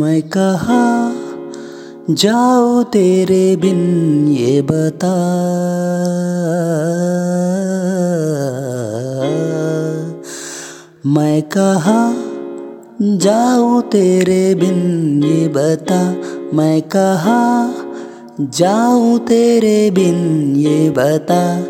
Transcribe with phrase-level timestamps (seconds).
[0.00, 1.12] मैं कहा,
[2.10, 3.78] जाओ तेरे बिन
[4.28, 5.12] ये बता।
[11.06, 12.14] मैं कहा
[13.02, 16.16] जाऊँ तेरे बिन ये बता।
[16.54, 17.70] मैं कहा
[18.40, 21.62] जाऊँ तेरे बिन ये बता।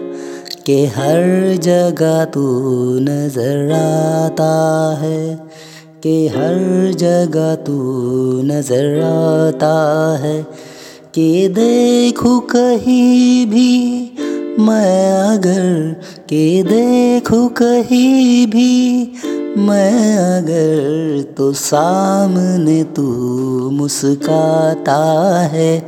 [0.66, 2.62] कि हर जगह तू
[2.98, 3.72] नज़र
[4.32, 5.45] आता है।
[6.06, 7.72] कि हर जगह तू
[8.42, 10.46] नज़र आता है।
[11.14, 14.12] कि देखूँ कहीं भी
[14.58, 15.96] मैं अगर,
[16.28, 19.12] के देखूँ कहीं भी
[19.58, 23.02] मैं अगर तो सामने तू
[23.70, 25.86] मुस्काता है।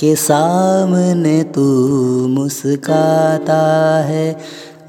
[0.00, 1.62] के सामने तू
[2.28, 4.36] मुस्काता है।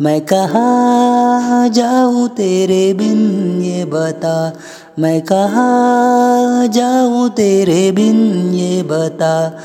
[0.01, 3.50] मैं कहा जाऊँ तेरे बिन?
[3.85, 4.53] बता।
[4.99, 9.59] मैं कहाँ जाऊँ तेरे बिन, ये बता।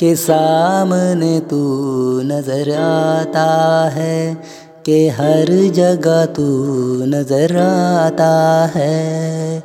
[0.00, 1.58] के सामने तू
[2.24, 4.34] नज़र आता है,
[4.86, 6.46] के हर जगह तू
[7.04, 9.62] नज़र आता है।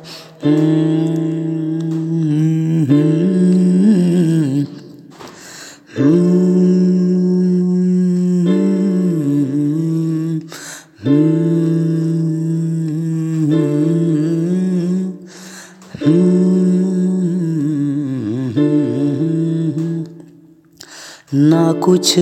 [21.38, 22.18] ना कुछ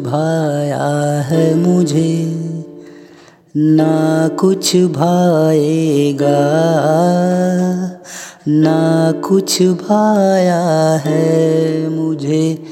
[0.00, 2.24] भाया है मुझे,
[3.56, 6.40] ना कुछ भाएगा,
[8.48, 10.60] ना कुछ भाया
[10.96, 12.64] है मुझे,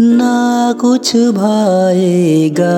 [0.00, 2.76] ना कुछ भाएगा।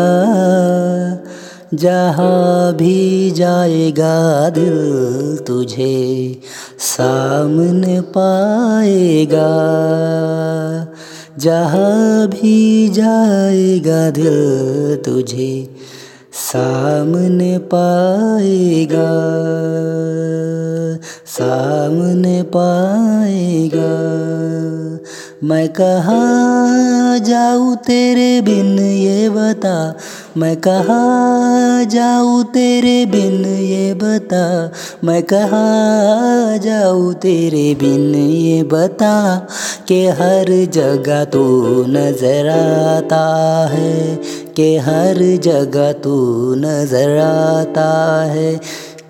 [1.75, 6.41] जहाँ भी जाएगा दिल तुझे,
[6.79, 9.49] सामने पाएगा।
[11.39, 15.53] जहाँ भी जाएगा दिल तुझे,
[16.33, 19.11] सामने पाएगा
[21.27, 23.93] सामने पाएगा।
[25.45, 29.77] मैं कहाँ जाऊँ तेरे बिन ये बता,
[30.37, 31.42] मैं कहाँ
[31.85, 34.73] जाऊँ तेरे बिन, ये बता।
[35.05, 39.47] मैं कहाँ जाऊँ तेरे बिन, ये बता
[39.89, 44.21] के हर जगह तू नज़र आता है।
[44.57, 48.61] के हर जगह तू नज़र आता है।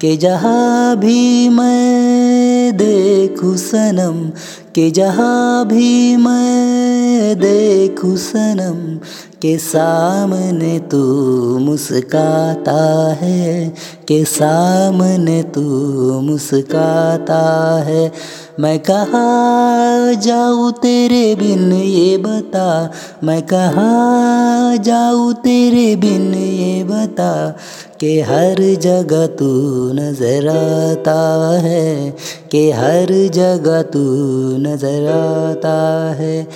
[0.00, 4.31] कि जहाँ भी मैं देखूँ सनम,
[4.75, 6.72] कि जहाँ भी मैं
[7.34, 8.78] देखूँ सनम
[9.43, 10.99] के सामने तू
[11.59, 12.83] मुस्काता
[13.21, 13.69] है,
[14.09, 15.62] के सामने तू
[16.21, 17.43] मुस्काता
[17.87, 18.10] है।
[18.60, 22.91] मैं कहाँ जाऊँ तेरे बिन ये बता,
[23.25, 27.33] मैं कहाँ जाऊँ तेरे बिन ये बता
[28.00, 29.49] के हर जगह तू
[29.93, 31.21] नज़र आता
[31.60, 32.10] है,
[32.53, 34.00] के हर जगह तू
[34.59, 35.78] नज़र आता
[36.15, 36.47] है।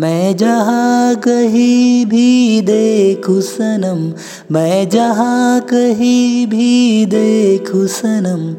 [0.00, 4.12] मैं जहाँ कहीं भी देखूँ सनम,
[4.52, 8.54] मैं जहाँ कहीं भी देखूँ सनम,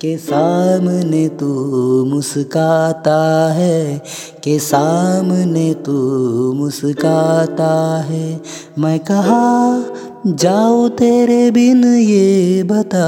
[0.00, 4.02] के सामने तू मुस्काता है,
[4.44, 5.92] के सामने तू
[6.52, 8.40] मुस्काता है।
[8.78, 9.84] मैं कहा
[10.26, 13.06] जाओ तेरे बिन ये बता?